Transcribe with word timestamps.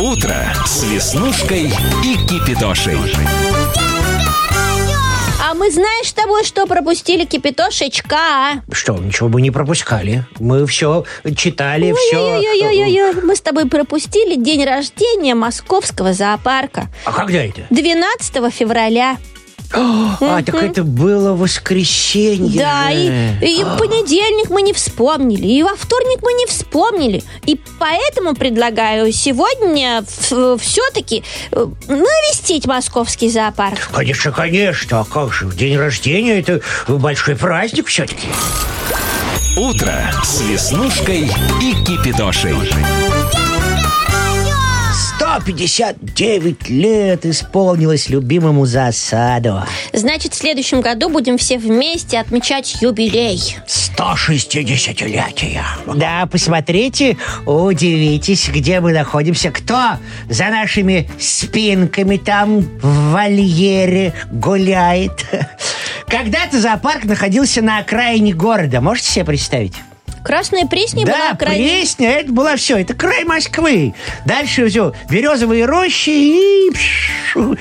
Утро 0.00 0.46
с 0.64 0.84
Веснушкой 0.84 1.64
и 2.04 2.16
Кипидошей. 2.28 2.98
А 5.42 5.54
мы 5.54 5.72
знаешь 5.72 6.06
с 6.06 6.12
тобой, 6.12 6.44
что 6.44 6.68
пропустили 6.68 7.24
кипятошечка? 7.24 8.62
Что, 8.70 8.96
ничего 8.96 9.28
мы 9.28 9.42
не 9.42 9.50
пропускали. 9.50 10.24
Мы 10.38 10.66
все 10.66 11.04
читали, 11.36 11.92
все... 11.92 12.16
Ой-ой-ой-ой-ой, 12.16 13.22
мы 13.22 13.34
с 13.34 13.40
тобой 13.40 13.68
пропустили 13.68 14.36
день 14.36 14.64
рождения 14.64 15.34
московского 15.34 16.12
зоопарка. 16.12 16.86
А 17.04 17.10
когда 17.10 17.44
это? 17.44 17.62
12 17.70 18.54
февраля. 18.54 19.16
А, 19.72 20.42
так 20.42 20.54
это 20.54 20.82
было 20.82 21.34
воскресенье. 21.34 22.60
Да, 22.60 22.90
и, 22.90 23.08
и 23.42 23.62
в 23.62 23.76
понедельник 23.76 24.50
мы 24.50 24.62
не 24.62 24.72
вспомнили, 24.72 25.46
и 25.46 25.62
во 25.62 25.76
вторник 25.76 26.20
мы 26.22 26.32
не 26.32 26.46
вспомнили. 26.46 27.22
И 27.46 27.60
поэтому 27.78 28.34
предлагаю 28.34 29.12
сегодня 29.12 30.02
все-таки 30.06 31.22
э, 31.52 31.66
навестить 31.86 32.66
московский 32.66 33.30
зоопарк. 33.30 33.88
Конечно, 33.92 34.32
конечно. 34.32 35.00
А 35.00 35.04
как 35.04 35.32
же? 35.32 35.46
День 35.48 35.76
рождения 35.76 36.40
это 36.40 36.60
большой 36.88 37.36
праздник 37.36 37.88
все-таки. 37.88 38.28
Утро 39.56 40.10
с 40.24 40.40
Веснушкой 40.42 41.30
и 41.60 41.84
Кипидошей. 41.84 42.56
159 45.40 46.68
лет 46.68 47.24
исполнилось 47.24 48.08
любимому 48.08 48.66
засаду. 48.66 49.62
Значит, 49.92 50.34
в 50.34 50.36
следующем 50.36 50.80
году 50.80 51.08
будем 51.08 51.38
все 51.38 51.58
вместе 51.58 52.18
отмечать 52.18 52.82
юбилей. 52.82 53.56
160-летие. 53.66 55.62
Да, 55.94 56.26
посмотрите, 56.26 57.16
удивитесь, 57.46 58.48
где 58.48 58.80
мы 58.80 58.92
находимся. 58.92 59.50
Кто 59.50 59.98
за 60.28 60.48
нашими 60.48 61.08
спинками 61.20 62.16
там 62.16 62.60
в 62.60 63.12
вольере 63.12 64.14
гуляет? 64.32 65.24
Когда-то 66.08 66.60
зоопарк 66.60 67.04
находился 67.04 67.62
на 67.62 67.78
окраине 67.78 68.32
города. 68.32 68.80
Можете 68.80 69.10
себе 69.10 69.24
представить? 69.24 69.74
Красная 70.28 70.66
Пресня 70.66 71.06
да, 71.06 71.12
была 71.12 71.36
край... 71.36 71.56
Пресня, 71.56 72.10
это 72.10 72.30
было 72.30 72.54
все, 72.56 72.76
это 72.76 72.92
край 72.92 73.24
Москвы. 73.24 73.94
Дальше 74.26 74.68
все, 74.68 74.92
березовые 75.08 75.64
рощи 75.64 76.10
и 76.10 76.70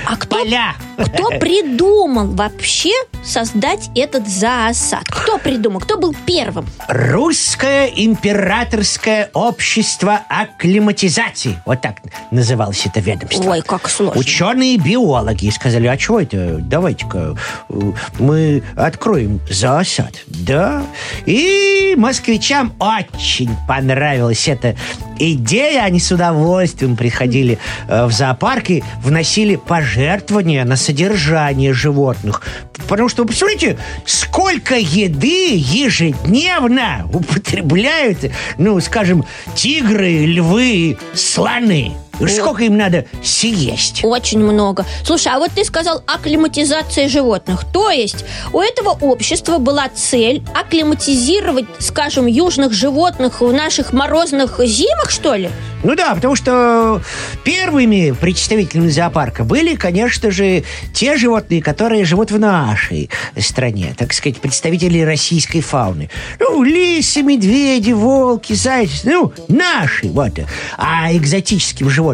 а 0.05 0.17
кто, 0.17 0.39
поля. 0.39 0.75
Кто 0.97 1.29
придумал 1.39 2.27
вообще 2.27 2.91
создать 3.23 3.89
этот 3.95 4.27
зоосад? 4.27 5.03
Кто 5.05 5.37
придумал? 5.37 5.79
Кто 5.79 5.97
был 5.97 6.15
первым? 6.25 6.65
Русское 6.87 7.87
императорское 7.87 9.29
общество 9.33 10.21
акклиматизации. 10.27 11.61
Вот 11.65 11.81
так 11.81 11.97
называлось 12.31 12.85
это 12.85 12.99
ведомство. 12.99 13.51
Ой, 13.51 13.61
как 13.61 13.89
сложно. 13.89 14.19
Ученые-биологи 14.19 15.49
сказали, 15.49 15.87
а 15.87 15.97
чего 15.97 16.21
это? 16.21 16.57
Давайте-ка 16.59 17.35
э, 17.69 17.91
мы 18.19 18.63
откроем 18.75 19.39
зоосад. 19.49 20.13
Да. 20.25 20.83
И 21.25 21.95
москвичам 21.97 22.73
очень 22.79 23.51
понравилась 23.67 24.47
эта 24.47 24.75
идея. 25.17 25.83
Они 25.83 25.99
с 25.99 26.11
удовольствием 26.11 26.95
приходили 26.95 27.57
э, 27.87 28.05
в 28.05 28.11
зоопарки, 28.11 28.83
вносили 29.01 29.55
пожертвования 29.55 30.63
на 30.65 30.75
содержание 30.75 31.73
животных. 31.73 32.43
Потому 32.87 33.09
что, 33.09 33.25
посмотрите, 33.25 33.77
сколько 34.05 34.75
еды 34.75 35.55
ежедневно 35.55 37.07
употребляют, 37.11 38.31
ну, 38.57 38.79
скажем, 38.79 39.25
тигры, 39.55 40.25
львы, 40.25 40.97
слоны. 41.13 41.93
Сколько 42.25 42.63
им 42.63 42.77
надо 42.77 43.05
съесть? 43.23 44.01
Очень 44.03 44.39
много. 44.39 44.85
Слушай, 45.03 45.33
а 45.33 45.39
вот 45.39 45.51
ты 45.51 45.63
сказал 45.63 46.01
акклиматизация 46.07 47.07
животных. 47.07 47.63
То 47.71 47.91
есть 47.91 48.25
у 48.53 48.59
этого 48.59 48.89
общества 48.89 49.59
была 49.59 49.87
цель 49.89 50.43
акклиматизировать, 50.53 51.65
скажем, 51.79 52.25
южных 52.25 52.73
животных 52.73 53.41
в 53.41 53.51
наших 53.53 53.93
морозных 53.93 54.59
зимах, 54.65 55.11
что 55.11 55.35
ли? 55.35 55.49
Ну 55.83 55.95
да, 55.95 56.15
потому 56.15 56.35
что 56.35 57.01
первыми 57.43 58.11
представителями 58.11 58.89
зоопарка 58.89 59.43
были, 59.43 59.75
конечно 59.75 60.31
же, 60.31 60.63
те 60.91 61.17
животные, 61.17 61.61
которые 61.61 62.03
живут 62.03 62.31
в 62.31 62.39
нашей 62.39 63.11
стране, 63.37 63.93
так 63.95 64.11
сказать, 64.13 64.39
представители 64.41 65.01
российской 65.01 65.61
фауны. 65.61 66.09
Ну, 66.39 66.63
лисы, 66.63 67.21
медведи, 67.21 67.91
волки, 67.91 68.53
зайцы, 68.53 69.07
ну, 69.07 69.33
наши, 69.47 70.07
вот. 70.07 70.39
А 70.77 71.13
экзотическим 71.15 71.89
животным 71.89 72.06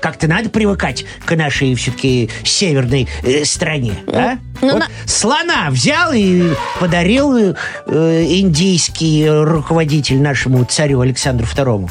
как-то 0.00 0.26
надо 0.26 0.50
привыкать 0.50 1.04
к 1.24 1.34
нашей 1.36 1.74
все-таки 1.74 2.30
северной 2.44 3.08
э, 3.22 3.44
стране, 3.44 3.94
а? 4.06 4.38
Ну, 4.62 4.72
вот 4.72 4.78
на... 4.80 4.88
Слона 5.06 5.70
взял 5.70 6.12
и 6.12 6.54
подарил 6.80 7.36
э, 7.36 7.54
индийский 7.86 9.28
руководитель 9.28 10.20
нашему 10.20 10.64
царю 10.64 11.00
Александру 11.00 11.46
Второму. 11.46 11.90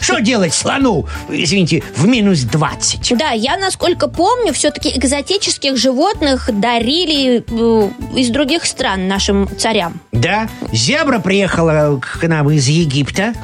Что 0.00 0.18
делать 0.20 0.52
слону, 0.52 1.06
извините, 1.30 1.82
в 1.96 2.06
минус 2.06 2.40
20? 2.40 3.16
Да, 3.16 3.30
я, 3.30 3.56
насколько 3.56 4.08
помню, 4.08 4.52
все-таки 4.52 4.90
экзотических 4.96 5.76
животных 5.76 6.50
дарили 6.52 7.44
э, 7.48 8.18
из 8.18 8.30
других 8.30 8.64
стран 8.66 9.08
нашим 9.08 9.48
царям. 9.58 10.00
Да, 10.12 10.48
зебра 10.72 11.18
приехала 11.20 12.00
к 12.00 12.26
нам 12.26 12.50
из 12.50 12.68
Египта. 12.68 13.34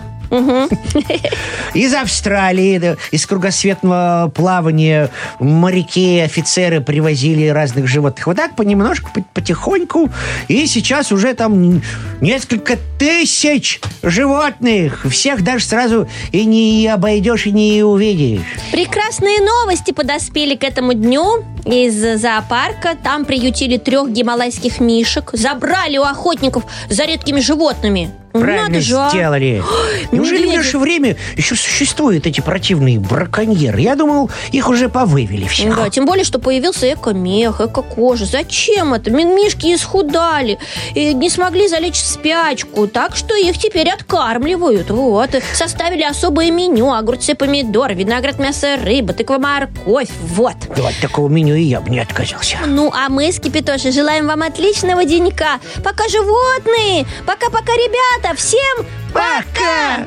Из 1.75 1.95
Австралии, 1.95 2.97
из 3.11 3.27
кругосветного 3.27 4.31
плавания 4.35 5.11
моряки, 5.39 6.21
офицеры 6.21 6.81
привозили 6.81 7.49
разных 7.49 7.87
животных. 7.87 8.27
Вот 8.27 8.37
так 8.37 8.57
понемножку, 8.57 9.11
потихоньку. 9.35 10.11
И 10.49 10.67
сейчас 10.67 11.13
уже 11.13 11.35
там 11.35 11.83
несколько 12.21 12.79
тысяч 12.99 13.81
животных. 14.03 15.07
Всех 15.11 15.43
даже 15.43 15.65
сразу 15.65 16.09
и 16.33 16.45
не 16.45 16.87
обойдешь, 16.89 17.47
и 17.47 17.53
не 17.53 17.83
увидишь. 17.83 18.41
Прекрасные 18.73 19.41
новости 19.41 19.93
подоспели 19.93 20.57
к 20.57 20.65
этому 20.65 20.95
дню 20.95 21.45
из 21.65 22.21
зоопарка. 22.21 22.97
Там 23.03 23.25
приютили 23.25 23.77
трех 23.77 24.11
гималайских 24.11 24.81
мишек. 24.81 25.31
Забрали 25.33 25.99
у 25.99 26.03
охотников 26.03 26.65
за 26.89 27.05
редкими 27.05 27.41
животными. 27.41 28.11
Правильно 28.41 28.81
сделали. 28.81 29.63
Неужели 30.13 30.47
в 30.47 30.55
наше 30.55 30.79
время 30.79 31.17
еще 31.37 31.55
существуют 31.55 32.27
эти 32.27 32.41
противные 32.41 32.99
браконьеры? 32.99 33.81
Я 33.81 33.97
думал, 33.97 34.31
их 34.53 34.69
уже 34.69 34.89
повывели 34.89 35.47
всех. 35.47 35.77
Да, 35.77 35.91
тем 35.91 36.07
более, 36.07 36.25
что 36.25 36.39
появился 36.39 36.93
эко-мех, 36.93 37.61
эко-кожа. 37.61 38.25
Зачем 38.25 38.95
это? 38.95 39.11
Мишки 39.11 39.75
исхудали 39.75 40.59
и 40.95 41.15
не 41.15 41.31
смогли 41.31 41.69
залечь 41.69 41.97
в 41.97 42.07
спячку, 42.07 42.87
так 42.87 43.17
что 43.17 43.35
их 43.35 43.59
теперь 43.59 43.89
откармливают. 43.91 44.91
Вот. 44.91 45.31
Составили 45.55 46.03
особое 46.03 46.51
меню. 46.51 46.93
Огурцы, 46.93 47.35
помидоры, 47.35 47.95
виноград, 47.95 48.39
мясо, 48.39 48.77
рыба, 48.83 49.13
тыква, 49.13 49.39
морковь. 49.39 50.09
Вот. 50.21 50.57
Да, 50.77 50.89
от 50.89 50.97
такого 51.01 51.29
меню 51.29 51.55
и 51.55 51.63
я 51.63 51.81
бы 51.81 51.91
не 51.91 52.01
отказался. 52.01 52.59
Ну, 52.67 52.93
а 52.95 53.09
мы 53.09 53.31
с 53.33 53.41
Кипитошей 53.41 53.93
желаем 53.93 54.27
вам 54.27 54.43
отличного 54.43 55.05
денька. 55.05 55.59
Пока, 55.85 56.09
животные! 56.09 57.07
Пока-пока, 57.27 57.73
ребята! 57.75 58.28
Ребята, 58.29 58.37
всем 58.37 58.87
пока! 59.13 60.07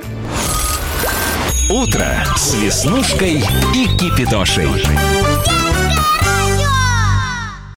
Утро 1.70 2.24
с 2.36 2.54
Веснушкой 2.56 3.44
и 3.74 3.88
Кипидошей. 3.98 4.70